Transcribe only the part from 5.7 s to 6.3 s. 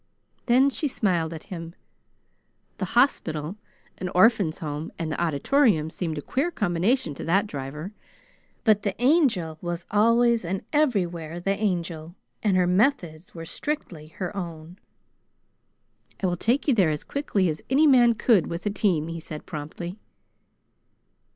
seemed a